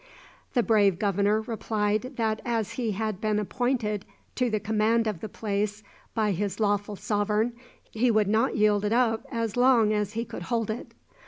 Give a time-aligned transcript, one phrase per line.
[0.55, 5.29] The brave governor replied that as he had been appointed to the command of the
[5.29, 5.83] place
[6.15, 7.53] by his lawful sovereign,
[7.91, 10.95] he would not yield it up as long as he could hold it.